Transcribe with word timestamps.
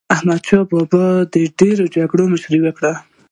احمدشاه 0.15 0.63
بابا 0.71 1.03
د 1.33 1.35
ډېرو 1.59 1.85
جګړو 1.95 2.23
مشري 2.33 2.59
وکړه. 2.63 2.93